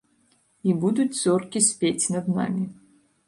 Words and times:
І 0.69 0.73
будуць 0.85 1.19
зоркі 1.19 1.61
спець 1.67 2.09
над 2.15 2.31
намі. 2.39 2.65